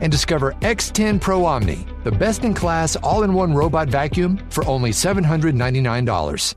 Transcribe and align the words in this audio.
and 0.00 0.10
discover 0.10 0.52
X10 0.60 1.20
Pro 1.20 1.44
Omni, 1.44 1.86
the 2.04 2.12
best 2.12 2.44
in 2.44 2.54
class 2.54 2.96
all 2.96 3.22
in 3.22 3.34
one 3.34 3.54
robot 3.54 3.88
vacuum 3.88 4.38
for 4.50 4.66
only 4.66 4.90
$799. 4.90 6.54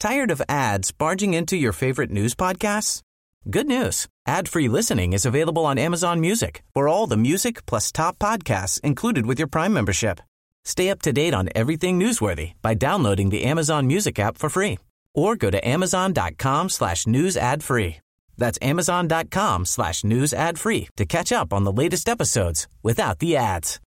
Tired 0.00 0.32
of 0.32 0.42
ads 0.48 0.90
barging 0.90 1.34
into 1.34 1.56
your 1.56 1.72
favorite 1.72 2.10
news 2.10 2.34
podcasts? 2.34 3.02
Good 3.48 3.68
news. 3.68 4.08
Ad-free 4.26 4.66
listening 4.66 5.12
is 5.12 5.24
available 5.24 5.64
on 5.64 5.78
Amazon 5.78 6.18
Music 6.18 6.64
for 6.74 6.88
all 6.88 7.06
the 7.06 7.16
music 7.16 7.66
plus 7.66 7.92
top 7.92 8.18
podcasts 8.18 8.80
included 8.80 9.26
with 9.26 9.38
your 9.38 9.46
Prime 9.46 9.72
membership. 9.72 10.18
Stay 10.64 10.90
up 10.90 11.02
to 11.02 11.12
date 11.12 11.34
on 11.34 11.50
everything 11.54 12.00
newsworthy 12.00 12.54
by 12.62 12.74
downloading 12.74 13.30
the 13.30 13.44
Amazon 13.44 13.86
Music 13.86 14.18
app 14.18 14.38
for 14.38 14.50
free 14.50 14.80
or 15.14 15.36
go 15.36 15.52
to 15.52 15.68
amazon.com 15.68 16.68
slash 16.68 17.06
news 17.06 17.36
ad 17.36 17.62
free. 17.62 17.98
That's 18.38 18.58
amazon.com 18.62 19.64
slash 19.64 20.04
news 20.04 20.32
ad 20.32 20.58
free 20.58 20.88
to 20.96 21.04
catch 21.04 21.32
up 21.32 21.52
on 21.52 21.64
the 21.64 21.72
latest 21.72 22.08
episodes 22.08 22.66
without 22.82 23.18
the 23.18 23.36
ads. 23.36 23.80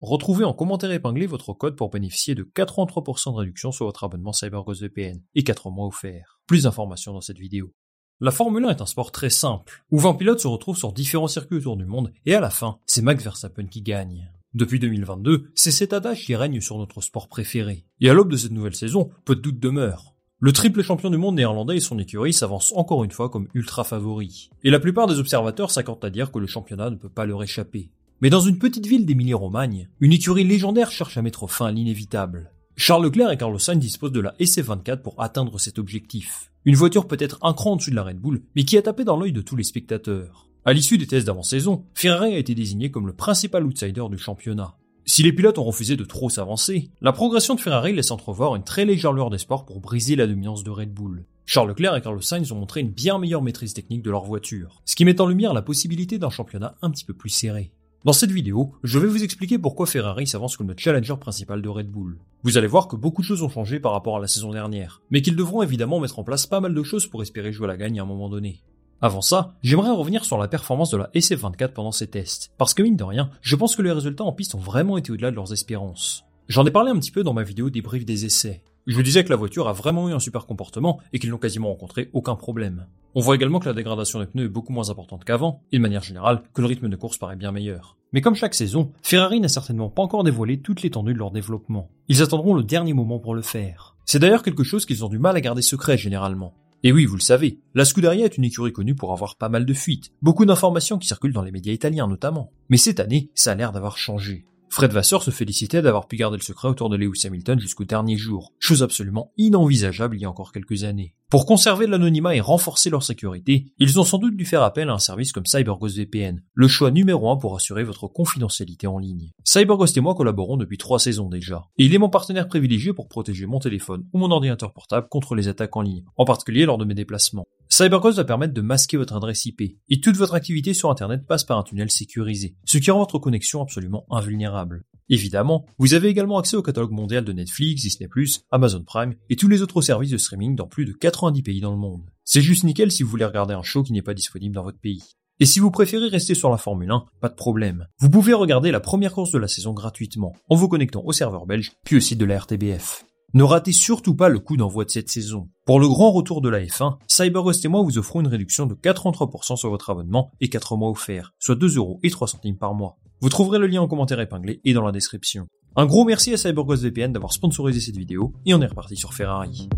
Retrouvez 0.00 0.44
en 0.44 0.52
commentaire 0.52 0.92
épinglé 0.92 1.26
votre 1.26 1.52
code 1.52 1.74
pour 1.74 1.90
bénéficier 1.90 2.36
de 2.36 2.44
83% 2.44 3.32
de 3.32 3.36
réduction 3.36 3.72
sur 3.72 3.86
votre 3.86 4.04
abonnement 4.04 4.32
CyberGhost 4.32 4.82
VPN 4.82 5.20
et 5.34 5.42
4 5.42 5.70
mois 5.70 5.86
offerts. 5.86 6.40
Plus 6.46 6.62
d'informations 6.62 7.12
dans 7.12 7.20
cette 7.20 7.38
vidéo. 7.38 7.72
La 8.20 8.30
Formule 8.30 8.64
1 8.64 8.70
est 8.70 8.80
un 8.80 8.86
sport 8.86 9.10
très 9.10 9.30
simple, 9.30 9.84
où 9.90 9.98
20 9.98 10.14
pilotes 10.14 10.38
se 10.38 10.46
retrouvent 10.46 10.76
sur 10.76 10.92
différents 10.92 11.26
circuits 11.26 11.58
autour 11.58 11.76
du 11.76 11.84
monde, 11.84 12.12
et 12.26 12.34
à 12.34 12.40
la 12.40 12.50
fin, 12.50 12.78
c'est 12.86 13.02
Max 13.02 13.24
Verstappen 13.24 13.66
qui 13.66 13.82
gagne. 13.82 14.30
Depuis 14.54 14.78
2022, 14.78 15.50
c'est 15.56 15.72
cet 15.72 15.92
adage 15.92 16.24
qui 16.24 16.36
règne 16.36 16.60
sur 16.60 16.78
notre 16.78 17.00
sport 17.00 17.28
préféré. 17.28 17.84
Et 18.00 18.08
à 18.08 18.14
l'aube 18.14 18.30
de 18.30 18.36
cette 18.36 18.52
nouvelle 18.52 18.76
saison, 18.76 19.10
peu 19.24 19.34
de 19.34 19.40
doute 19.40 19.58
demeure. 19.58 20.14
Le 20.40 20.52
triple 20.52 20.84
champion 20.84 21.10
du 21.10 21.16
monde 21.16 21.34
néerlandais 21.34 21.78
et 21.78 21.80
son 21.80 21.98
écurie 21.98 22.32
s'avancent 22.32 22.72
encore 22.76 23.02
une 23.02 23.10
fois 23.10 23.28
comme 23.28 23.48
ultra 23.54 23.82
favoris. 23.82 24.50
Et 24.62 24.70
la 24.70 24.78
plupart 24.78 25.08
des 25.08 25.18
observateurs 25.18 25.72
s'accordent 25.72 26.04
à 26.04 26.10
dire 26.10 26.30
que 26.30 26.38
le 26.38 26.46
championnat 26.46 26.90
ne 26.90 26.96
peut 26.96 27.08
pas 27.08 27.26
leur 27.26 27.42
échapper. 27.42 27.90
Mais 28.20 28.30
dans 28.30 28.38
une 28.40 28.60
petite 28.60 28.86
ville 28.86 29.04
d'Émilie-Romagne, 29.04 29.88
une 29.98 30.12
écurie 30.12 30.44
légendaire 30.44 30.92
cherche 30.92 31.16
à 31.16 31.22
mettre 31.22 31.48
fin 31.48 31.66
à 31.66 31.72
l'inévitable. 31.72 32.52
Charles 32.76 33.06
Leclerc 33.06 33.32
et 33.32 33.36
Carlos 33.36 33.58
Sainz 33.58 33.80
disposent 33.80 34.12
de 34.12 34.20
la 34.20 34.36
SC24 34.38 35.02
pour 35.02 35.20
atteindre 35.20 35.58
cet 35.58 35.80
objectif. 35.80 36.52
Une 36.64 36.76
voiture 36.76 37.08
peut-être 37.08 37.40
un 37.42 37.52
cran 37.52 37.72
au-dessus 37.72 37.90
de 37.90 37.96
la 37.96 38.04
Red 38.04 38.20
Bull, 38.20 38.42
mais 38.54 38.62
qui 38.62 38.78
a 38.78 38.82
tapé 38.82 39.02
dans 39.02 39.16
l'œil 39.16 39.32
de 39.32 39.40
tous 39.40 39.56
les 39.56 39.64
spectateurs. 39.64 40.46
À 40.64 40.72
l'issue 40.72 40.98
des 40.98 41.08
tests 41.08 41.26
d'avant-saison, 41.26 41.84
Ferrari 41.94 42.34
a 42.34 42.38
été 42.38 42.54
désigné 42.54 42.92
comme 42.92 43.08
le 43.08 43.12
principal 43.12 43.64
outsider 43.64 44.04
du 44.08 44.18
championnat. 44.18 44.76
Si 45.10 45.22
les 45.22 45.32
pilotes 45.32 45.56
ont 45.56 45.64
refusé 45.64 45.96
de 45.96 46.04
trop 46.04 46.28
s'avancer, 46.28 46.90
la 47.00 47.14
progression 47.14 47.54
de 47.54 47.60
Ferrari 47.60 47.94
laisse 47.94 48.10
entrevoir 48.10 48.54
une 48.56 48.62
très 48.62 48.84
légère 48.84 49.14
lueur 49.14 49.30
d'espoir 49.30 49.64
pour 49.64 49.80
briser 49.80 50.16
la 50.16 50.26
dominance 50.26 50.64
de 50.64 50.70
Red 50.70 50.92
Bull. 50.92 51.24
Charles 51.46 51.68
Leclerc 51.68 51.96
et 51.96 52.02
Carlos 52.02 52.20
Sainz 52.20 52.52
ont 52.52 52.56
montré 52.56 52.82
une 52.82 52.90
bien 52.90 53.18
meilleure 53.18 53.40
maîtrise 53.40 53.72
technique 53.72 54.02
de 54.02 54.10
leur 54.10 54.24
voiture, 54.24 54.82
ce 54.84 54.94
qui 54.94 55.06
met 55.06 55.18
en 55.18 55.26
lumière 55.26 55.54
la 55.54 55.62
possibilité 55.62 56.18
d'un 56.18 56.28
championnat 56.28 56.74
un 56.82 56.90
petit 56.90 57.06
peu 57.06 57.14
plus 57.14 57.30
serré. 57.30 57.72
Dans 58.04 58.12
cette 58.12 58.32
vidéo, 58.32 58.74
je 58.84 58.98
vais 58.98 59.08
vous 59.08 59.24
expliquer 59.24 59.56
pourquoi 59.56 59.86
Ferrari 59.86 60.26
s'avance 60.26 60.58
comme 60.58 60.68
le 60.68 60.76
challenger 60.76 61.16
principal 61.18 61.62
de 61.62 61.68
Red 61.70 61.88
Bull. 61.88 62.18
Vous 62.42 62.58
allez 62.58 62.66
voir 62.66 62.86
que 62.86 62.96
beaucoup 62.96 63.22
de 63.22 63.26
choses 63.26 63.42
ont 63.42 63.48
changé 63.48 63.80
par 63.80 63.92
rapport 63.92 64.18
à 64.18 64.20
la 64.20 64.28
saison 64.28 64.52
dernière, 64.52 65.00
mais 65.10 65.22
qu'ils 65.22 65.36
devront 65.36 65.62
évidemment 65.62 66.00
mettre 66.00 66.18
en 66.18 66.24
place 66.24 66.46
pas 66.46 66.60
mal 66.60 66.74
de 66.74 66.82
choses 66.82 67.06
pour 67.06 67.22
espérer 67.22 67.50
jouer 67.50 67.64
à 67.64 67.68
la 67.68 67.76
gagne 67.78 67.98
à 67.98 68.02
un 68.02 68.06
moment 68.06 68.28
donné. 68.28 68.60
Avant 69.00 69.20
ça, 69.20 69.54
j'aimerais 69.62 69.92
revenir 69.92 70.24
sur 70.24 70.38
la 70.38 70.48
performance 70.48 70.90
de 70.90 70.96
la 70.96 71.08
SF24 71.14 71.72
pendant 71.72 71.92
ces 71.92 72.08
tests, 72.08 72.50
parce 72.58 72.74
que 72.74 72.82
mine 72.82 72.96
de 72.96 73.04
rien, 73.04 73.30
je 73.42 73.54
pense 73.54 73.76
que 73.76 73.82
les 73.82 73.92
résultats 73.92 74.24
en 74.24 74.32
piste 74.32 74.56
ont 74.56 74.60
vraiment 74.60 74.98
été 74.98 75.12
au-delà 75.12 75.30
de 75.30 75.36
leurs 75.36 75.52
espérances. 75.52 76.24
J'en 76.48 76.66
ai 76.66 76.72
parlé 76.72 76.90
un 76.90 76.98
petit 76.98 77.12
peu 77.12 77.22
dans 77.22 77.32
ma 77.32 77.44
vidéo 77.44 77.70
débrief 77.70 78.04
des 78.04 78.24
essais. 78.24 78.60
Je 78.88 78.96
vous 78.96 79.04
disais 79.04 79.22
que 79.22 79.30
la 79.30 79.36
voiture 79.36 79.68
a 79.68 79.72
vraiment 79.72 80.08
eu 80.08 80.14
un 80.14 80.18
super 80.18 80.46
comportement 80.46 80.98
et 81.12 81.20
qu'ils 81.20 81.30
n'ont 81.30 81.38
quasiment 81.38 81.68
rencontré 81.68 82.10
aucun 82.12 82.34
problème. 82.34 82.86
On 83.14 83.20
voit 83.20 83.36
également 83.36 83.60
que 83.60 83.68
la 83.68 83.74
dégradation 83.74 84.18
des 84.18 84.26
pneus 84.26 84.46
est 84.46 84.48
beaucoup 84.48 84.72
moins 84.72 84.90
importante 84.90 85.24
qu'avant, 85.24 85.62
et 85.70 85.76
de 85.76 85.82
manière 85.82 86.02
générale, 86.02 86.42
que 86.52 86.60
le 86.60 86.66
rythme 86.66 86.88
de 86.88 86.96
course 86.96 87.18
paraît 87.18 87.36
bien 87.36 87.52
meilleur. 87.52 87.98
Mais 88.12 88.20
comme 88.20 88.34
chaque 88.34 88.54
saison, 88.54 88.90
Ferrari 89.02 89.38
n'a 89.38 89.48
certainement 89.48 89.90
pas 89.90 90.02
encore 90.02 90.24
dévoilé 90.24 90.60
toute 90.60 90.82
l'étendue 90.82 91.12
de 91.12 91.18
leur 91.18 91.30
développement. 91.30 91.88
Ils 92.08 92.22
attendront 92.22 92.54
le 92.54 92.64
dernier 92.64 92.94
moment 92.94 93.20
pour 93.20 93.36
le 93.36 93.42
faire. 93.42 93.94
C'est 94.06 94.18
d'ailleurs 94.18 94.42
quelque 94.42 94.64
chose 94.64 94.86
qu'ils 94.86 95.04
ont 95.04 95.08
du 95.08 95.20
mal 95.20 95.36
à 95.36 95.40
garder 95.40 95.62
secret 95.62 95.96
généralement. 95.96 96.54
Et 96.84 96.92
oui, 96.92 97.06
vous 97.06 97.16
le 97.16 97.20
savez, 97.20 97.58
la 97.74 97.84
Scuderia 97.84 98.24
est 98.24 98.36
une 98.36 98.44
écurie 98.44 98.72
connue 98.72 98.94
pour 98.94 99.12
avoir 99.12 99.36
pas 99.36 99.48
mal 99.48 99.66
de 99.66 99.74
fuites, 99.74 100.12
beaucoup 100.22 100.44
d'informations 100.44 100.98
qui 100.98 101.08
circulent 101.08 101.32
dans 101.32 101.42
les 101.42 101.50
médias 101.50 101.72
italiens 101.72 102.06
notamment. 102.06 102.52
Mais 102.68 102.76
cette 102.76 103.00
année, 103.00 103.30
ça 103.34 103.52
a 103.52 103.54
l'air 103.56 103.72
d'avoir 103.72 103.98
changé. 103.98 104.46
Fred 104.70 104.92
Vasseur 104.92 105.24
se 105.24 105.32
félicitait 105.32 105.82
d'avoir 105.82 106.06
pu 106.06 106.16
garder 106.16 106.36
le 106.36 106.42
secret 106.42 106.68
autour 106.68 106.88
de 106.88 106.96
Lewis 106.96 107.26
Hamilton 107.26 107.58
jusqu'au 107.58 107.84
dernier 107.84 108.16
jour, 108.16 108.52
chose 108.60 108.84
absolument 108.84 109.32
inenvisageable 109.38 110.16
il 110.16 110.22
y 110.22 110.24
a 110.24 110.30
encore 110.30 110.52
quelques 110.52 110.84
années. 110.84 111.14
Pour 111.30 111.44
conserver 111.44 111.86
l'anonymat 111.86 112.34
et 112.34 112.40
renforcer 112.40 112.88
leur 112.88 113.02
sécurité, 113.02 113.66
ils 113.78 114.00
ont 114.00 114.04
sans 114.04 114.16
doute 114.16 114.34
dû 114.34 114.46
faire 114.46 114.62
appel 114.62 114.88
à 114.88 114.94
un 114.94 114.98
service 114.98 115.30
comme 115.30 115.44
CyberGhost 115.44 115.98
VPN, 115.98 116.42
le 116.54 116.68
choix 116.68 116.90
numéro 116.90 117.30
un 117.30 117.36
pour 117.36 117.54
assurer 117.54 117.84
votre 117.84 118.08
confidentialité 118.08 118.86
en 118.86 118.96
ligne. 118.96 119.28
CyberGhost 119.44 119.94
et 119.98 120.00
moi 120.00 120.14
collaborons 120.14 120.56
depuis 120.56 120.78
trois 120.78 120.98
saisons 120.98 121.28
déjà, 121.28 121.64
et 121.76 121.84
il 121.84 121.94
est 121.94 121.98
mon 121.98 122.08
partenaire 122.08 122.48
privilégié 122.48 122.94
pour 122.94 123.08
protéger 123.08 123.44
mon 123.44 123.58
téléphone 123.58 124.06
ou 124.14 124.18
mon 124.18 124.30
ordinateur 124.30 124.72
portable 124.72 125.08
contre 125.10 125.34
les 125.34 125.48
attaques 125.48 125.76
en 125.76 125.82
ligne, 125.82 126.02
en 126.16 126.24
particulier 126.24 126.64
lors 126.64 126.78
de 126.78 126.86
mes 126.86 126.94
déplacements. 126.94 127.44
CyberGhost 127.68 128.16
va 128.16 128.24
permettre 128.24 128.54
de 128.54 128.62
masquer 128.62 128.96
votre 128.96 129.14
adresse 129.14 129.44
IP, 129.44 129.60
et 129.90 130.00
toute 130.00 130.16
votre 130.16 130.32
activité 130.32 130.72
sur 130.72 130.90
Internet 130.90 131.26
passe 131.26 131.44
par 131.44 131.58
un 131.58 131.62
tunnel 131.62 131.90
sécurisé, 131.90 132.56
ce 132.64 132.78
qui 132.78 132.90
rend 132.90 133.00
votre 133.00 133.18
connexion 133.18 133.60
absolument 133.60 134.06
invulnérable. 134.08 134.86
Évidemment, 135.10 135.64
vous 135.78 135.94
avez 135.94 136.08
également 136.08 136.38
accès 136.38 136.56
au 136.56 136.62
catalogue 136.62 136.90
mondial 136.90 137.24
de 137.24 137.32
Netflix, 137.32 137.82
Disney+, 137.82 138.08
Amazon 138.50 138.84
Prime 138.84 139.14
et 139.30 139.36
tous 139.36 139.48
les 139.48 139.62
autres 139.62 139.80
services 139.80 140.10
de 140.10 140.18
streaming 140.18 140.54
dans 140.54 140.66
plus 140.66 140.84
de 140.84 140.92
90 140.92 141.42
pays 141.42 141.60
dans 141.60 141.70
le 141.70 141.78
monde. 141.78 142.10
C'est 142.24 142.42
juste 142.42 142.64
nickel 142.64 142.92
si 142.92 143.02
vous 143.02 143.08
voulez 143.08 143.24
regarder 143.24 143.54
un 143.54 143.62
show 143.62 143.82
qui 143.82 143.92
n'est 143.92 144.02
pas 144.02 144.14
disponible 144.14 144.54
dans 144.54 144.64
votre 144.64 144.80
pays. 144.80 145.02
Et 145.40 145.46
si 145.46 145.60
vous 145.60 145.70
préférez 145.70 146.08
rester 146.08 146.34
sur 146.34 146.50
la 146.50 146.58
Formule 146.58 146.90
1, 146.90 147.04
pas 147.20 147.28
de 147.28 147.34
problème. 147.34 147.86
Vous 148.00 148.10
pouvez 148.10 148.34
regarder 148.34 148.70
la 148.70 148.80
première 148.80 149.12
course 149.12 149.30
de 149.30 149.38
la 149.38 149.48
saison 149.48 149.72
gratuitement, 149.72 150.34
en 150.48 150.56
vous 150.56 150.68
connectant 150.68 151.02
au 151.04 151.12
serveur 151.12 151.46
belge, 151.46 151.72
puis 151.84 151.96
au 151.96 152.00
site 152.00 152.18
de 152.18 152.24
la 152.24 152.38
RTBF. 152.38 153.04
Ne 153.34 153.44
ratez 153.44 153.72
surtout 153.72 154.16
pas 154.16 154.28
le 154.28 154.40
coup 154.40 154.56
d'envoi 154.56 154.84
de 154.84 154.90
cette 154.90 155.10
saison. 155.10 155.48
Pour 155.64 155.80
le 155.80 155.86
grand 155.86 156.10
retour 156.12 156.40
de 156.40 156.48
la 156.48 156.60
F1, 156.60 156.96
CyberGhost 157.06 157.64
et 157.64 157.68
moi 157.68 157.82
vous 157.82 157.98
offrons 157.98 158.20
une 158.20 158.26
réduction 158.26 158.66
de 158.66 158.74
83% 158.74 159.56
sur 159.56 159.70
votre 159.70 159.90
abonnement 159.90 160.32
et 160.40 160.48
4 160.48 160.76
mois 160.76 160.90
offerts, 160.90 161.34
soit 161.38 161.54
2 161.54 161.76
euros 161.76 162.00
et 162.02 162.10
3 162.10 162.26
centimes 162.26 162.56
par 162.56 162.74
mois. 162.74 162.98
Vous 163.20 163.30
trouverez 163.30 163.58
le 163.58 163.66
lien 163.66 163.82
en 163.82 163.88
commentaire 163.88 164.20
épinglé 164.20 164.60
et 164.64 164.72
dans 164.72 164.84
la 164.84 164.92
description. 164.92 165.48
Un 165.74 165.86
gros 165.86 166.04
merci 166.04 166.32
à 166.32 166.36
CyberGhost 166.36 166.84
VPN 166.84 167.12
d'avoir 167.12 167.32
sponsorisé 167.32 167.80
cette 167.80 167.96
vidéo 167.96 168.32
et 168.46 168.54
on 168.54 168.62
est 168.62 168.66
reparti 168.66 168.96
sur 168.96 169.12
Ferrari. 169.12 169.68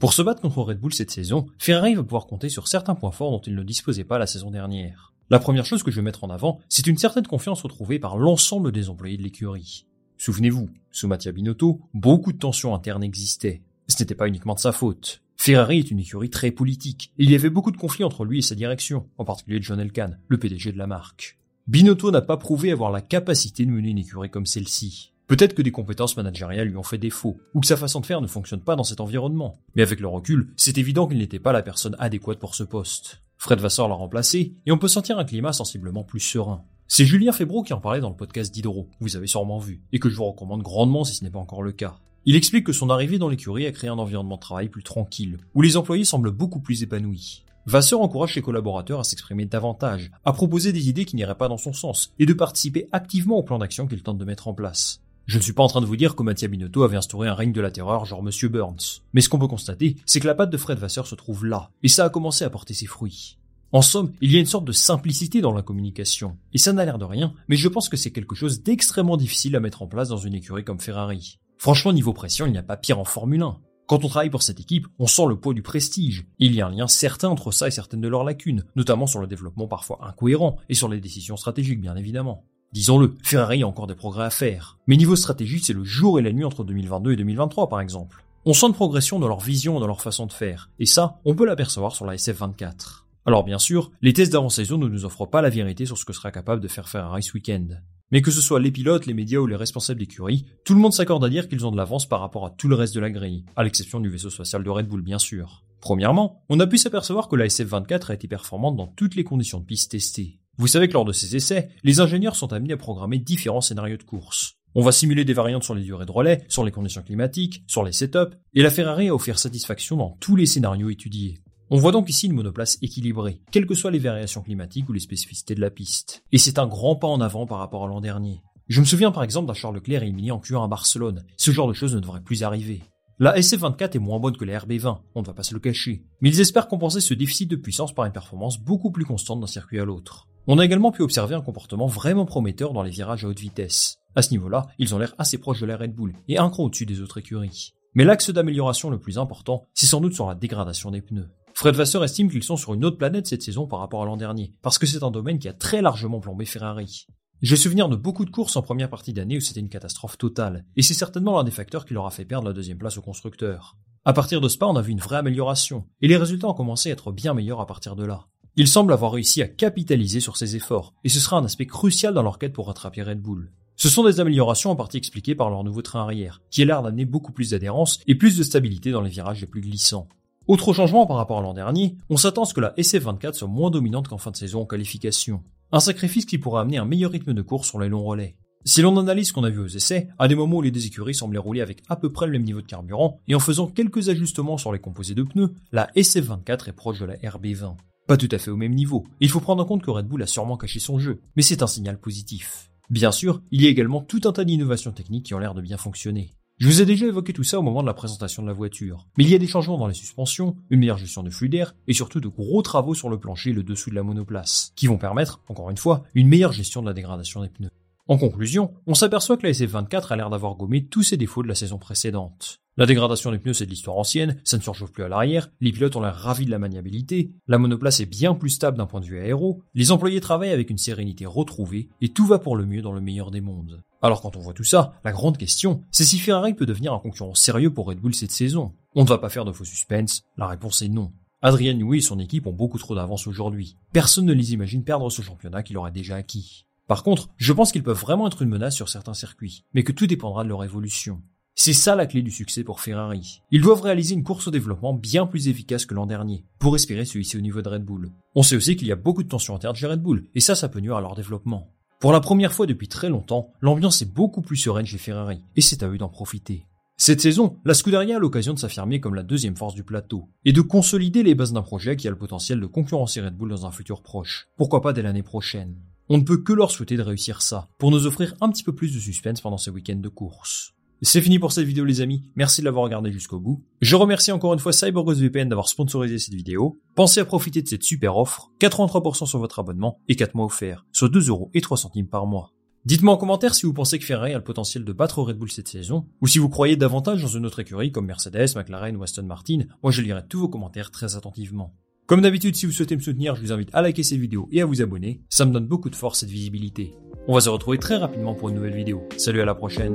Pour 0.00 0.12
se 0.12 0.22
battre 0.22 0.42
contre 0.42 0.62
Red 0.62 0.80
Bull 0.80 0.92
cette 0.92 1.12
saison, 1.12 1.46
Ferrari 1.58 1.94
va 1.94 2.02
pouvoir 2.02 2.26
compter 2.26 2.48
sur 2.48 2.66
certains 2.66 2.96
points 2.96 3.12
forts 3.12 3.30
dont 3.30 3.40
il 3.40 3.54
ne 3.54 3.62
disposait 3.62 4.02
pas 4.02 4.18
la 4.18 4.26
saison 4.26 4.50
dernière. 4.50 5.12
La 5.30 5.38
première 5.38 5.64
chose 5.64 5.84
que 5.84 5.92
je 5.92 5.96
vais 5.96 6.02
mettre 6.02 6.24
en 6.24 6.30
avant, 6.30 6.58
c'est 6.68 6.88
une 6.88 6.98
certaine 6.98 7.26
confiance 7.26 7.62
retrouvée 7.62 8.00
par 8.00 8.18
l'ensemble 8.18 8.72
des 8.72 8.90
employés 8.90 9.18
de 9.18 9.22
l'écurie. 9.22 9.86
Souvenez-vous, 10.16 10.68
sous 10.90 11.06
Mattia 11.06 11.30
Binotto, 11.30 11.80
beaucoup 11.94 12.32
de 12.32 12.38
tensions 12.38 12.74
internes 12.74 13.04
existaient. 13.04 13.62
Ce 13.86 14.02
n'était 14.02 14.16
pas 14.16 14.26
uniquement 14.26 14.54
de 14.54 14.60
sa 14.60 14.72
faute. 14.72 15.22
Ferrari 15.40 15.78
est 15.78 15.90
une 15.90 16.00
écurie 16.00 16.30
très 16.30 16.50
politique, 16.50 17.12
il 17.16 17.30
y 17.30 17.34
avait 17.36 17.48
beaucoup 17.48 17.70
de 17.70 17.76
conflits 17.76 18.04
entre 18.04 18.24
lui 18.24 18.40
et 18.40 18.42
sa 18.42 18.56
direction, 18.56 19.06
en 19.18 19.24
particulier 19.24 19.62
John 19.62 19.78
Elkann, 19.78 20.18
le 20.26 20.36
PDG 20.36 20.72
de 20.72 20.78
la 20.78 20.88
marque. 20.88 21.38
Binotto 21.68 22.10
n'a 22.10 22.20
pas 22.20 22.36
prouvé 22.36 22.72
avoir 22.72 22.90
la 22.90 23.00
capacité 23.00 23.64
de 23.64 23.70
mener 23.70 23.90
une 23.90 23.98
écurie 23.98 24.30
comme 24.30 24.46
celle-ci. 24.46 25.12
Peut-être 25.28 25.54
que 25.54 25.62
des 25.62 25.70
compétences 25.70 26.16
managériales 26.16 26.68
lui 26.68 26.76
ont 26.76 26.82
fait 26.82 26.98
défaut, 26.98 27.40
ou 27.54 27.60
que 27.60 27.68
sa 27.68 27.76
façon 27.76 28.00
de 28.00 28.06
faire 28.06 28.20
ne 28.20 28.26
fonctionne 28.26 28.62
pas 28.62 28.74
dans 28.74 28.82
cet 28.82 29.00
environnement. 29.00 29.60
Mais 29.76 29.82
avec 29.82 30.00
le 30.00 30.08
recul, 30.08 30.52
c'est 30.56 30.76
évident 30.76 31.06
qu'il 31.06 31.18
n'était 31.18 31.38
pas 31.38 31.52
la 31.52 31.62
personne 31.62 31.96
adéquate 32.00 32.40
pour 32.40 32.56
ce 32.56 32.64
poste. 32.64 33.22
Fred 33.36 33.60
Vasseur 33.60 33.86
l'a 33.86 33.94
remplacé, 33.94 34.56
et 34.66 34.72
on 34.72 34.78
peut 34.78 34.88
sentir 34.88 35.18
un 35.18 35.24
climat 35.24 35.52
sensiblement 35.52 36.02
plus 36.02 36.20
serein. 36.20 36.64
C'est 36.88 37.06
Julien 37.06 37.32
Febro 37.32 37.62
qui 37.62 37.74
en 37.74 37.80
parlait 37.80 38.00
dans 38.00 38.10
le 38.10 38.16
podcast 38.16 38.52
d'Hydro, 38.52 38.88
vous 38.98 39.16
avez 39.16 39.28
sûrement 39.28 39.60
vu, 39.60 39.82
et 39.92 40.00
que 40.00 40.10
je 40.10 40.16
vous 40.16 40.24
recommande 40.24 40.62
grandement 40.62 41.04
si 41.04 41.14
ce 41.14 41.22
n'est 41.22 41.30
pas 41.30 41.38
encore 41.38 41.62
le 41.62 41.72
cas. 41.72 42.00
Il 42.30 42.36
explique 42.36 42.66
que 42.66 42.74
son 42.74 42.90
arrivée 42.90 43.16
dans 43.16 43.30
l'écurie 43.30 43.64
a 43.64 43.72
créé 43.72 43.88
un 43.88 43.96
environnement 43.96 44.34
de 44.34 44.42
travail 44.42 44.68
plus 44.68 44.82
tranquille, 44.82 45.38
où 45.54 45.62
les 45.62 45.78
employés 45.78 46.04
semblent 46.04 46.30
beaucoup 46.30 46.60
plus 46.60 46.82
épanouis. 46.82 47.42
Vasseur 47.64 48.02
encourage 48.02 48.34
ses 48.34 48.42
collaborateurs 48.42 49.00
à 49.00 49.04
s'exprimer 49.04 49.46
davantage, 49.46 50.10
à 50.26 50.34
proposer 50.34 50.74
des 50.74 50.90
idées 50.90 51.06
qui 51.06 51.16
n'iraient 51.16 51.38
pas 51.38 51.48
dans 51.48 51.56
son 51.56 51.72
sens, 51.72 52.12
et 52.18 52.26
de 52.26 52.34
participer 52.34 52.86
activement 52.92 53.38
au 53.38 53.42
plan 53.42 53.58
d'action 53.58 53.86
qu'il 53.86 54.02
tente 54.02 54.18
de 54.18 54.26
mettre 54.26 54.46
en 54.46 54.52
place. 54.52 55.00
Je 55.24 55.38
ne 55.38 55.42
suis 55.42 55.54
pas 55.54 55.62
en 55.62 55.68
train 55.68 55.80
de 55.80 55.86
vous 55.86 55.96
dire 55.96 56.16
que 56.16 56.22
Mattia 56.22 56.48
Binotto 56.48 56.82
avait 56.82 56.98
instauré 56.98 57.28
un 57.28 57.34
règne 57.34 57.54
de 57.54 57.62
la 57.62 57.70
terreur 57.70 58.04
genre 58.04 58.22
Monsieur 58.22 58.50
Burns. 58.50 59.00
Mais 59.14 59.22
ce 59.22 59.30
qu'on 59.30 59.38
peut 59.38 59.48
constater, 59.48 59.96
c'est 60.04 60.20
que 60.20 60.26
la 60.26 60.34
patte 60.34 60.50
de 60.50 60.58
Fred 60.58 60.78
Vasseur 60.78 61.06
se 61.06 61.14
trouve 61.14 61.46
là, 61.46 61.70
et 61.82 61.88
ça 61.88 62.04
a 62.04 62.10
commencé 62.10 62.44
à 62.44 62.50
porter 62.50 62.74
ses 62.74 62.84
fruits. 62.84 63.38
En 63.72 63.80
somme, 63.80 64.12
il 64.20 64.30
y 64.30 64.36
a 64.36 64.40
une 64.40 64.44
sorte 64.44 64.66
de 64.66 64.72
simplicité 64.72 65.40
dans 65.40 65.54
la 65.54 65.62
communication. 65.62 66.36
Et 66.52 66.58
ça 66.58 66.74
n'a 66.74 66.84
l'air 66.84 66.98
de 66.98 67.06
rien, 67.06 67.32
mais 67.48 67.56
je 67.56 67.68
pense 67.68 67.88
que 67.88 67.96
c'est 67.96 68.10
quelque 68.10 68.34
chose 68.34 68.62
d'extrêmement 68.62 69.16
difficile 69.16 69.56
à 69.56 69.60
mettre 69.60 69.80
en 69.80 69.86
place 69.86 70.10
dans 70.10 70.18
une 70.18 70.34
écurie 70.34 70.64
comme 70.64 70.80
Ferrari. 70.80 71.38
Franchement, 71.58 71.92
niveau 71.92 72.12
pression, 72.12 72.46
il 72.46 72.52
n'y 72.52 72.58
a 72.58 72.62
pas 72.62 72.76
pire 72.76 73.00
en 73.00 73.04
Formule 73.04 73.42
1. 73.42 73.58
Quand 73.88 74.04
on 74.04 74.08
travaille 74.08 74.30
pour 74.30 74.42
cette 74.42 74.60
équipe, 74.60 74.86
on 75.00 75.08
sent 75.08 75.26
le 75.28 75.34
poids 75.34 75.54
du 75.54 75.62
prestige. 75.62 76.24
il 76.38 76.54
y 76.54 76.60
a 76.60 76.68
un 76.68 76.70
lien 76.70 76.86
certain 76.86 77.28
entre 77.28 77.50
ça 77.50 77.66
et 77.66 77.72
certaines 77.72 78.00
de 78.00 78.06
leurs 78.06 78.22
lacunes, 78.22 78.64
notamment 78.76 79.08
sur 79.08 79.18
le 79.18 79.26
développement 79.26 79.66
parfois 79.66 79.98
incohérent 80.02 80.56
et 80.68 80.74
sur 80.74 80.88
les 80.88 81.00
décisions 81.00 81.36
stratégiques 81.36 81.80
bien 81.80 81.96
évidemment. 81.96 82.44
Disons-le, 82.72 83.16
Ferrari 83.24 83.62
a 83.62 83.66
encore 83.66 83.88
des 83.88 83.96
progrès 83.96 84.24
à 84.24 84.30
faire. 84.30 84.78
Mais 84.86 84.96
niveau 84.96 85.16
stratégique, 85.16 85.64
c'est 85.64 85.72
le 85.72 85.82
jour 85.82 86.18
et 86.18 86.22
la 86.22 86.32
nuit 86.32 86.44
entre 86.44 86.62
2022 86.62 87.12
et 87.12 87.16
2023 87.16 87.68
par 87.68 87.80
exemple. 87.80 88.24
On 88.44 88.52
sent 88.52 88.66
une 88.66 88.74
progression 88.74 89.18
dans 89.18 89.28
leur 89.28 89.40
vision 89.40 89.78
et 89.78 89.80
dans 89.80 89.86
leur 89.88 90.00
façon 90.00 90.26
de 90.26 90.32
faire, 90.32 90.70
et 90.78 90.86
ça, 90.86 91.18
on 91.24 91.34
peut 91.34 91.44
l'apercevoir 91.44 91.96
sur 91.96 92.06
la 92.06 92.14
SF24. 92.14 93.04
Alors 93.26 93.42
bien 93.42 93.58
sûr, 93.58 93.90
les 94.00 94.12
tests 94.12 94.32
d'avant-saison 94.32 94.78
ne 94.78 94.86
nous 94.86 95.04
offrent 95.04 95.26
pas 95.26 95.42
la 95.42 95.50
vérité 95.50 95.86
sur 95.86 95.98
ce 95.98 96.04
que 96.04 96.12
sera 96.12 96.30
capable 96.30 96.62
de 96.62 96.68
faire 96.68 96.88
Ferrari 96.88 97.22
ce 97.22 97.32
week-end. 97.32 97.66
Mais 98.10 98.22
que 98.22 98.30
ce 98.30 98.40
soit 98.40 98.60
les 98.60 98.70
pilotes, 98.70 99.04
les 99.04 99.14
médias 99.14 99.38
ou 99.38 99.46
les 99.46 99.56
responsables 99.56 100.00
d'écurie, 100.00 100.46
tout 100.64 100.74
le 100.74 100.80
monde 100.80 100.94
s'accorde 100.94 101.24
à 101.24 101.28
dire 101.28 101.46
qu'ils 101.46 101.66
ont 101.66 101.70
de 101.70 101.76
l'avance 101.76 102.08
par 102.08 102.20
rapport 102.20 102.46
à 102.46 102.50
tout 102.50 102.68
le 102.68 102.74
reste 102.74 102.94
de 102.94 103.00
la 103.00 103.10
grille, 103.10 103.44
à 103.54 103.64
l'exception 103.64 104.00
du 104.00 104.08
vaisseau 104.08 104.30
spatial 104.30 104.62
de 104.62 104.70
Red 104.70 104.88
Bull 104.88 105.02
bien 105.02 105.18
sûr. 105.18 105.64
Premièrement, 105.80 106.42
on 106.48 106.58
a 106.60 106.66
pu 106.66 106.78
s'apercevoir 106.78 107.28
que 107.28 107.36
la 107.36 107.46
SF24 107.46 108.10
a 108.10 108.14
été 108.14 108.26
performante 108.26 108.76
dans 108.76 108.86
toutes 108.86 109.14
les 109.14 109.24
conditions 109.24 109.60
de 109.60 109.66
piste 109.66 109.90
testées. 109.90 110.38
Vous 110.56 110.66
savez 110.66 110.88
que 110.88 110.94
lors 110.94 111.04
de 111.04 111.12
ces 111.12 111.36
essais, 111.36 111.68
les 111.84 112.00
ingénieurs 112.00 112.34
sont 112.34 112.52
amenés 112.52 112.72
à 112.72 112.78
programmer 112.78 113.18
différents 113.18 113.60
scénarios 113.60 113.98
de 113.98 114.02
course. 114.02 114.54
On 114.74 114.82
va 114.82 114.92
simuler 114.92 115.24
des 115.24 115.32
variantes 115.32 115.64
sur 115.64 115.74
les 115.74 115.82
durées 115.82 116.06
de 116.06 116.10
relais, 116.10 116.44
sur 116.48 116.64
les 116.64 116.70
conditions 116.70 117.02
climatiques, 117.02 117.62
sur 117.66 117.84
les 117.84 117.92
setups, 117.92 118.36
et 118.54 118.62
la 118.62 118.70
Ferrari 118.70 119.08
a 119.08 119.14
offert 119.14 119.38
satisfaction 119.38 119.96
dans 119.96 120.16
tous 120.20 120.34
les 120.34 120.46
scénarios 120.46 120.90
étudiés. 120.90 121.38
On 121.70 121.76
voit 121.76 121.92
donc 121.92 122.08
ici 122.08 122.26
une 122.26 122.32
monoplace 122.32 122.78
équilibrée, 122.80 123.42
quelles 123.50 123.66
que 123.66 123.74
soient 123.74 123.90
les 123.90 123.98
variations 123.98 124.40
climatiques 124.40 124.88
ou 124.88 124.94
les 124.94 125.00
spécificités 125.00 125.54
de 125.54 125.60
la 125.60 125.70
piste. 125.70 126.24
Et 126.32 126.38
c'est 126.38 126.58
un 126.58 126.66
grand 126.66 126.96
pas 126.96 127.08
en 127.08 127.20
avant 127.20 127.46
par 127.46 127.58
rapport 127.58 127.84
à 127.84 127.88
l'an 127.88 128.00
dernier. 128.00 128.40
Je 128.68 128.80
me 128.80 128.86
souviens 128.86 129.12
par 129.12 129.22
exemple 129.22 129.48
d'un 129.48 129.52
Charles 129.52 129.74
Leclerc 129.74 130.02
éliminé 130.02 130.30
en 130.30 130.38
Q1 130.38 130.64
à 130.64 130.66
Barcelone. 130.66 131.24
Ce 131.36 131.50
genre 131.50 131.68
de 131.68 131.74
choses 131.74 131.94
ne 131.94 132.00
devrait 132.00 132.22
plus 132.22 132.42
arriver. 132.42 132.82
La 133.18 133.36
SF24 133.36 133.96
est 133.96 133.98
moins 133.98 134.18
bonne 134.18 134.38
que 134.38 134.46
la 134.46 134.58
RB20, 134.58 134.98
on 135.14 135.20
ne 135.20 135.26
va 135.26 135.34
pas 135.34 135.42
se 135.42 135.52
le 135.52 135.60
cacher. 135.60 136.06
Mais 136.22 136.30
ils 136.30 136.40
espèrent 136.40 136.68
compenser 136.68 137.02
ce 137.02 137.12
déficit 137.12 137.50
de 137.50 137.56
puissance 137.56 137.94
par 137.94 138.06
une 138.06 138.12
performance 138.12 138.58
beaucoup 138.58 138.90
plus 138.90 139.04
constante 139.04 139.40
d'un 139.40 139.46
circuit 139.46 139.78
à 139.78 139.84
l'autre. 139.84 140.26
On 140.46 140.58
a 140.58 140.64
également 140.64 140.90
pu 140.90 141.02
observer 141.02 141.34
un 141.34 141.42
comportement 141.42 141.86
vraiment 141.86 142.24
prometteur 142.24 142.72
dans 142.72 142.82
les 142.82 142.90
virages 142.90 143.26
à 143.26 143.28
haute 143.28 143.40
vitesse. 143.40 143.96
À 144.14 144.22
ce 144.22 144.30
niveau-là, 144.30 144.68
ils 144.78 144.94
ont 144.94 144.98
l'air 144.98 145.14
assez 145.18 145.36
proches 145.36 145.60
de 145.60 145.66
la 145.66 145.76
Red 145.76 145.94
Bull 145.94 146.14
et 146.28 146.38
un 146.38 146.48
cran 146.48 146.64
au-dessus 146.64 146.86
des 146.86 147.02
autres 147.02 147.18
écuries. 147.18 147.74
Mais 147.92 148.04
l'axe 148.04 148.30
d'amélioration 148.30 148.88
le 148.88 148.98
plus 148.98 149.18
important, 149.18 149.66
c'est 149.74 149.86
sans 149.86 150.00
doute 150.00 150.14
sur 150.14 150.28
la 150.28 150.34
dégradation 150.34 150.90
des 150.90 151.02
pneus. 151.02 151.28
Fred 151.58 151.74
Vasseur 151.74 152.04
estime 152.04 152.30
qu'ils 152.30 152.44
sont 152.44 152.56
sur 152.56 152.72
une 152.72 152.84
autre 152.84 152.98
planète 152.98 153.26
cette 153.26 153.42
saison 153.42 153.66
par 153.66 153.80
rapport 153.80 154.00
à 154.00 154.06
l'an 154.06 154.16
dernier, 154.16 154.52
parce 154.62 154.78
que 154.78 154.86
c'est 154.86 155.02
un 155.02 155.10
domaine 155.10 155.40
qui 155.40 155.48
a 155.48 155.52
très 155.52 155.82
largement 155.82 156.20
plombé 156.20 156.44
Ferrari. 156.44 157.08
J'ai 157.42 157.56
souvenir 157.56 157.88
de 157.88 157.96
beaucoup 157.96 158.24
de 158.24 158.30
courses 158.30 158.54
en 158.54 158.62
première 158.62 158.88
partie 158.88 159.12
d'année 159.12 159.38
où 159.38 159.40
c'était 159.40 159.58
une 159.58 159.68
catastrophe 159.68 160.16
totale, 160.16 160.64
et 160.76 160.82
c'est 160.82 160.94
certainement 160.94 161.36
l'un 161.36 161.42
des 161.42 161.50
facteurs 161.50 161.84
qui 161.84 161.94
leur 161.94 162.06
a 162.06 162.12
fait 162.12 162.24
perdre 162.24 162.46
la 162.46 162.52
deuxième 162.52 162.78
place 162.78 162.96
au 162.96 163.02
constructeur. 163.02 163.76
À 164.04 164.12
partir 164.12 164.40
de 164.40 164.48
Spa, 164.48 164.66
on 164.66 164.76
a 164.76 164.82
vu 164.82 164.92
une 164.92 165.00
vraie 165.00 165.16
amélioration, 165.16 165.84
et 166.00 166.06
les 166.06 166.16
résultats 166.16 166.46
ont 166.46 166.54
commencé 166.54 166.90
à 166.90 166.92
être 166.92 167.10
bien 167.10 167.34
meilleurs 167.34 167.60
à 167.60 167.66
partir 167.66 167.96
de 167.96 168.04
là. 168.04 168.28
Ils 168.54 168.68
semblent 168.68 168.92
avoir 168.92 169.10
réussi 169.10 169.42
à 169.42 169.48
capitaliser 169.48 170.20
sur 170.20 170.36
ces 170.36 170.54
efforts, 170.54 170.94
et 171.02 171.08
ce 171.08 171.18
sera 171.18 171.38
un 171.38 171.44
aspect 171.44 171.66
crucial 171.66 172.14
dans 172.14 172.22
leur 172.22 172.38
quête 172.38 172.52
pour 172.52 172.68
rattraper 172.68 173.02
Red 173.02 173.20
Bull. 173.20 173.50
Ce 173.74 173.88
sont 173.88 174.04
des 174.04 174.20
améliorations 174.20 174.70
en 174.70 174.76
partie 174.76 174.98
expliquées 174.98 175.34
par 175.34 175.50
leur 175.50 175.64
nouveau 175.64 175.82
train 175.82 176.02
arrière, 176.02 176.40
qui 176.52 176.62
a 176.62 176.66
l'air 176.66 176.82
d'amener 176.82 177.04
beaucoup 177.04 177.32
plus 177.32 177.50
d'adhérence 177.50 177.98
et 178.06 178.14
plus 178.14 178.38
de 178.38 178.44
stabilité 178.44 178.92
dans 178.92 179.02
les 179.02 179.10
virages 179.10 179.40
les 179.40 179.48
plus 179.48 179.60
glissants. 179.60 180.08
Autre 180.48 180.72
changement 180.72 181.04
par 181.04 181.18
rapport 181.18 181.40
à 181.40 181.42
l'an 181.42 181.52
dernier, 181.52 181.94
on 182.08 182.16
s'attend 182.16 182.44
à 182.44 182.46
ce 182.46 182.54
que 182.54 182.62
la 182.62 182.72
SF24 182.78 183.34
soit 183.34 183.48
moins 183.48 183.70
dominante 183.70 184.08
qu'en 184.08 184.16
fin 184.16 184.30
de 184.30 184.36
saison 184.36 184.62
en 184.62 184.64
qualification. 184.64 185.42
Un 185.72 185.80
sacrifice 185.80 186.24
qui 186.24 186.38
pourrait 186.38 186.62
amener 186.62 186.78
un 186.78 186.86
meilleur 186.86 187.10
rythme 187.10 187.34
de 187.34 187.42
course 187.42 187.68
sur 187.68 187.78
les 187.78 187.90
longs 187.90 188.02
relais. 188.02 188.34
Si 188.64 188.80
l'on 188.80 188.96
analyse 188.96 189.28
ce 189.28 189.32
qu'on 189.34 189.44
a 189.44 189.50
vu 189.50 189.58
aux 189.58 189.66
essais, 189.66 190.08
à 190.18 190.26
des 190.26 190.34
moments 190.34 190.56
où 190.56 190.62
les 190.62 190.70
deux 190.70 190.86
écuries 190.86 191.14
semblaient 191.14 191.38
rouler 191.38 191.60
avec 191.60 191.82
à 191.90 191.96
peu 191.96 192.10
près 192.10 192.24
le 192.24 192.32
même 192.32 192.44
niveau 192.44 192.62
de 192.62 192.66
carburant, 192.66 193.20
et 193.28 193.34
en 193.34 193.40
faisant 193.40 193.66
quelques 193.66 194.08
ajustements 194.08 194.56
sur 194.56 194.72
les 194.72 194.78
composés 194.78 195.14
de 195.14 195.22
pneus, 195.22 195.52
la 195.70 195.90
SF24 195.94 196.70
est 196.70 196.72
proche 196.72 197.00
de 197.00 197.04
la 197.04 197.16
RB20. 197.16 197.76
Pas 198.06 198.16
tout 198.16 198.28
à 198.30 198.38
fait 198.38 198.50
au 198.50 198.56
même 198.56 198.74
niveau, 198.74 199.04
il 199.20 199.28
faut 199.28 199.40
prendre 199.40 199.62
en 199.62 199.66
compte 199.66 199.82
que 199.82 199.90
Red 199.90 200.08
Bull 200.08 200.22
a 200.22 200.26
sûrement 200.26 200.56
caché 200.56 200.80
son 200.80 200.98
jeu, 200.98 201.20
mais 201.36 201.42
c'est 201.42 201.62
un 201.62 201.66
signal 201.66 202.00
positif. 202.00 202.70
Bien 202.88 203.12
sûr, 203.12 203.42
il 203.50 203.60
y 203.60 203.66
a 203.66 203.70
également 203.70 204.00
tout 204.00 204.22
un 204.24 204.32
tas 204.32 204.44
d'innovations 204.44 204.92
techniques 204.92 205.26
qui 205.26 205.34
ont 205.34 205.38
l'air 205.38 205.52
de 205.52 205.60
bien 205.60 205.76
fonctionner. 205.76 206.30
Je 206.58 206.66
vous 206.66 206.82
ai 206.82 206.86
déjà 206.86 207.06
évoqué 207.06 207.32
tout 207.32 207.44
ça 207.44 207.60
au 207.60 207.62
moment 207.62 207.82
de 207.82 207.86
la 207.86 207.94
présentation 207.94 208.42
de 208.42 208.48
la 208.48 208.52
voiture, 208.52 209.06
mais 209.16 209.22
il 209.22 209.30
y 209.30 209.34
a 209.36 209.38
des 209.38 209.46
changements 209.46 209.78
dans 209.78 209.86
les 209.86 209.94
suspensions, 209.94 210.56
une 210.70 210.80
meilleure 210.80 210.98
gestion 210.98 211.22
de 211.22 211.30
flux 211.30 211.48
d'air 211.48 211.76
et 211.86 211.92
surtout 211.92 212.18
de 212.18 212.26
gros 212.26 212.62
travaux 212.62 212.94
sur 212.94 213.08
le 213.08 213.20
plancher 213.20 213.50
et 213.50 213.52
le 213.52 213.62
dessous 213.62 213.90
de 213.90 213.94
la 213.94 214.02
monoplace, 214.02 214.72
qui 214.74 214.88
vont 214.88 214.98
permettre, 214.98 215.40
encore 215.46 215.70
une 215.70 215.76
fois, 215.76 216.02
une 216.14 216.26
meilleure 216.26 216.52
gestion 216.52 216.82
de 216.82 216.88
la 216.88 216.94
dégradation 216.94 217.42
des 217.42 217.48
pneus. 217.48 217.70
En 218.08 218.16
conclusion, 218.16 218.72
on 218.86 218.94
s'aperçoit 218.94 219.36
que 219.36 219.46
la 219.46 219.52
SF24 219.52 220.12
a 220.12 220.16
l'air 220.16 220.30
d'avoir 220.30 220.54
gommé 220.54 220.86
tous 220.86 221.02
ses 221.02 221.18
défauts 221.18 221.42
de 221.42 221.48
la 221.48 221.54
saison 221.54 221.76
précédente. 221.76 222.62
La 222.78 222.86
dégradation 222.86 223.30
des 223.30 223.38
pneus, 223.38 223.52
c'est 223.52 223.66
de 223.66 223.70
l'histoire 223.70 223.98
ancienne, 223.98 224.40
ça 224.44 224.56
ne 224.56 224.62
surchauffe 224.62 224.92
plus 224.92 225.04
à 225.04 225.08
l'arrière, 225.08 225.50
les 225.60 225.72
pilotes 225.72 225.94
ont 225.94 226.00
l'air 226.00 226.14
ravis 226.14 226.46
de 226.46 226.50
la 226.50 226.58
maniabilité, 226.58 227.32
la 227.48 227.58
monoplace 227.58 228.00
est 228.00 228.06
bien 228.06 228.34
plus 228.34 228.48
stable 228.48 228.78
d'un 228.78 228.86
point 228.86 229.00
de 229.00 229.04
vue 229.04 229.20
aéro, 229.20 229.62
les 229.74 229.92
employés 229.92 230.22
travaillent 230.22 230.52
avec 230.52 230.70
une 230.70 230.78
sérénité 230.78 231.26
retrouvée, 231.26 231.90
et 232.00 232.08
tout 232.08 232.24
va 232.24 232.38
pour 232.38 232.56
le 232.56 232.64
mieux 232.64 232.80
dans 232.80 232.94
le 232.94 233.02
meilleur 233.02 233.30
des 233.30 233.42
mondes. 233.42 233.82
Alors 234.00 234.22
quand 234.22 234.36
on 234.36 234.40
voit 234.40 234.54
tout 234.54 234.64
ça, 234.64 234.94
la 235.04 235.12
grande 235.12 235.36
question, 235.36 235.82
c'est 235.90 236.04
si 236.04 236.18
Ferrari 236.18 236.54
peut 236.54 236.66
devenir 236.66 236.94
un 236.94 237.00
concurrent 237.00 237.34
sérieux 237.34 237.74
pour 237.74 237.88
Red 237.88 237.98
Bull 237.98 238.14
cette 238.14 238.30
saison. 238.30 238.72
On 238.94 239.02
ne 239.02 239.08
va 239.08 239.18
pas 239.18 239.28
faire 239.28 239.44
de 239.44 239.52
faux 239.52 239.64
suspense, 239.64 240.22
la 240.38 240.46
réponse 240.46 240.80
est 240.80 240.88
non. 240.88 241.12
Adrian 241.42 241.74
Newey 241.74 241.98
et 241.98 242.00
son 242.00 242.18
équipe 242.20 242.46
ont 242.46 242.54
beaucoup 242.54 242.78
trop 242.78 242.94
d'avance 242.94 243.26
aujourd'hui. 243.26 243.76
Personne 243.92 244.24
ne 244.24 244.32
les 244.32 244.54
imagine 244.54 244.82
perdre 244.82 245.10
ce 245.10 245.20
championnat 245.20 245.62
qu'il 245.62 245.76
aurait 245.76 245.92
déjà 245.92 246.16
acquis. 246.16 246.64
Par 246.88 247.02
contre, 247.02 247.28
je 247.36 247.52
pense 247.52 247.70
qu'ils 247.70 247.82
peuvent 247.82 248.00
vraiment 248.00 248.26
être 248.26 248.40
une 248.40 248.48
menace 248.48 248.74
sur 248.74 248.88
certains 248.88 249.12
circuits, 249.12 249.66
mais 249.74 249.84
que 249.84 249.92
tout 249.92 250.06
dépendra 250.06 250.42
de 250.42 250.48
leur 250.48 250.64
évolution. 250.64 251.20
C'est 251.54 251.74
ça 251.74 251.94
la 251.94 252.06
clé 252.06 252.22
du 252.22 252.30
succès 252.30 252.64
pour 252.64 252.80
Ferrari. 252.80 253.42
Ils 253.50 253.60
doivent 253.60 253.82
réaliser 253.82 254.14
une 254.14 254.22
course 254.22 254.48
au 254.48 254.50
développement 254.50 254.94
bien 254.94 255.26
plus 255.26 255.48
efficace 255.48 255.84
que 255.84 255.94
l'an 255.94 256.06
dernier, 256.06 256.46
pour 256.58 256.74
espérer 256.76 257.04
se 257.04 257.18
hisser 257.18 257.36
au 257.36 257.42
niveau 257.42 257.60
de 257.60 257.68
Red 257.68 257.84
Bull. 257.84 258.10
On 258.34 258.42
sait 258.42 258.56
aussi 258.56 258.74
qu'il 258.74 258.88
y 258.88 258.92
a 258.92 258.96
beaucoup 258.96 259.22
de 259.22 259.28
tensions 259.28 259.54
internes 259.54 259.74
chez 259.74 259.86
Red 259.86 260.00
Bull, 260.00 260.24
et 260.34 260.40
ça, 260.40 260.54
ça 260.54 260.70
peut 260.70 260.80
nuire 260.80 260.96
à 260.96 261.02
leur 261.02 261.14
développement. 261.14 261.68
Pour 262.00 262.12
la 262.12 262.20
première 262.20 262.54
fois 262.54 262.64
depuis 262.64 262.88
très 262.88 263.10
longtemps, 263.10 263.50
l'ambiance 263.60 264.00
est 264.00 264.14
beaucoup 264.14 264.40
plus 264.40 264.56
sereine 264.56 264.86
chez 264.86 264.96
Ferrari, 264.96 265.44
et 265.56 265.60
c'est 265.60 265.82
à 265.82 265.88
eux 265.88 265.98
d'en 265.98 266.08
profiter. 266.08 266.64
Cette 266.96 267.20
saison, 267.20 267.58
la 267.66 267.74
Scuderia 267.74 268.16
a 268.16 268.18
l'occasion 268.18 268.54
de 268.54 268.58
s'affirmer 268.58 268.98
comme 268.98 269.14
la 269.14 269.22
deuxième 269.24 269.56
force 269.56 269.74
du 269.74 269.84
plateau, 269.84 270.30
et 270.46 270.52
de 270.52 270.62
consolider 270.62 271.22
les 271.22 271.34
bases 271.34 271.52
d'un 271.52 271.60
projet 271.60 271.96
qui 271.96 272.08
a 272.08 272.10
le 272.10 272.16
potentiel 272.16 272.60
de 272.60 272.66
concurrencer 272.66 273.20
Red 273.20 273.36
Bull 273.36 273.50
dans 273.50 273.66
un 273.66 273.72
futur 273.72 274.02
proche. 274.02 274.48
Pourquoi 274.56 274.80
pas 274.80 274.94
dès 274.94 275.02
l'année 275.02 275.22
prochaine 275.22 275.76
On 276.10 276.16
ne 276.16 276.22
peut 276.22 276.38
que 276.38 276.54
leur 276.54 276.70
souhaiter 276.70 276.96
de 276.96 277.02
réussir 277.02 277.42
ça, 277.42 277.68
pour 277.76 277.90
nous 277.90 278.06
offrir 278.06 278.34
un 278.40 278.48
petit 278.48 278.62
peu 278.62 278.74
plus 278.74 278.94
de 278.94 278.98
suspense 278.98 279.42
pendant 279.42 279.58
ces 279.58 279.70
week-ends 279.70 280.00
de 280.00 280.08
course. 280.08 280.72
C'est 281.02 281.20
fini 281.20 281.38
pour 281.38 281.52
cette 281.52 281.66
vidéo 281.66 281.84
les 281.84 282.00
amis, 282.00 282.22
merci 282.34 282.62
de 282.62 282.64
l'avoir 282.64 282.84
regardé 282.84 283.12
jusqu'au 283.12 283.38
bout. 283.38 283.62
Je 283.82 283.94
remercie 283.94 284.32
encore 284.32 284.54
une 284.54 284.58
fois 284.58 284.72
CyberGhost 284.72 285.20
VPN 285.20 285.50
d'avoir 285.50 285.68
sponsorisé 285.68 286.18
cette 286.18 286.32
vidéo. 286.32 286.80
Pensez 286.94 287.20
à 287.20 287.26
profiter 287.26 287.60
de 287.60 287.68
cette 287.68 287.82
super 287.82 288.16
offre, 288.16 288.50
83% 288.58 289.26
sur 289.26 289.38
votre 289.38 289.58
abonnement 289.58 290.00
et 290.08 290.16
4 290.16 290.34
mois 290.34 290.46
offerts, 290.46 290.86
soit 290.92 291.10
2 291.10 291.28
euros 291.28 291.50
et 291.52 291.60
3 291.60 291.76
centimes 291.76 292.08
par 292.08 292.26
mois. 292.26 292.54
Dites-moi 292.86 293.12
en 293.12 293.18
commentaire 293.18 293.54
si 293.54 293.66
vous 293.66 293.74
pensez 293.74 293.98
que 293.98 294.06
Ferrari 294.06 294.32
a 294.32 294.38
le 294.38 294.44
potentiel 294.44 294.86
de 294.86 294.92
battre 294.94 295.22
Red 295.22 295.36
Bull 295.36 295.50
cette 295.50 295.68
saison, 295.68 296.06
ou 296.22 296.26
si 296.26 296.38
vous 296.38 296.48
croyez 296.48 296.76
davantage 296.76 297.20
dans 297.20 297.28
une 297.28 297.44
autre 297.44 297.60
écurie 297.60 297.92
comme 297.92 298.06
Mercedes, 298.06 298.56
McLaren 298.56 298.96
ou 298.96 299.02
Aston 299.02 299.24
Martin, 299.24 299.64
moi 299.82 299.92
je 299.92 300.00
lirai 300.00 300.22
tous 300.26 300.40
vos 300.40 300.48
commentaires 300.48 300.90
très 300.90 301.16
attentivement. 301.16 301.74
Comme 302.08 302.22
d'habitude, 302.22 302.56
si 302.56 302.64
vous 302.64 302.72
souhaitez 302.72 302.96
me 302.96 303.02
soutenir, 303.02 303.36
je 303.36 303.42
vous 303.42 303.52
invite 303.52 303.68
à 303.74 303.82
liker 303.82 304.02
cette 304.02 304.18
vidéo 304.18 304.48
et 304.50 304.62
à 304.62 304.64
vous 304.64 304.80
abonner, 304.80 305.20
ça 305.28 305.44
me 305.44 305.52
donne 305.52 305.66
beaucoup 305.66 305.90
de 305.90 305.94
force 305.94 306.22
et 306.22 306.26
de 306.26 306.30
visibilité. 306.30 306.94
On 307.26 307.34
va 307.34 307.40
se 307.40 307.50
retrouver 307.50 307.76
très 307.76 307.96
rapidement 307.96 308.34
pour 308.34 308.48
une 308.48 308.54
nouvelle 308.54 308.74
vidéo. 308.74 309.06
Salut 309.18 309.42
à 309.42 309.44
la 309.44 309.54
prochaine 309.54 309.94